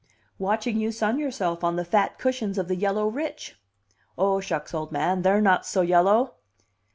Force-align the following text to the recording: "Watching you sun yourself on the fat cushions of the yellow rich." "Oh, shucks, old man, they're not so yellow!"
"Watching 0.39 0.79
you 0.79 0.91
sun 0.91 1.19
yourself 1.19 1.63
on 1.63 1.75
the 1.75 1.85
fat 1.85 2.17
cushions 2.17 2.57
of 2.57 2.67
the 2.67 2.75
yellow 2.75 3.07
rich." 3.07 3.61
"Oh, 4.17 4.39
shucks, 4.39 4.73
old 4.73 4.91
man, 4.91 5.21
they're 5.21 5.41
not 5.41 5.63
so 5.63 5.81
yellow!" 5.83 6.37